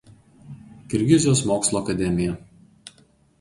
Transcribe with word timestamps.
Kirgizijos 0.93 1.43
mokslų 1.51 1.79
akademija. 1.83 2.39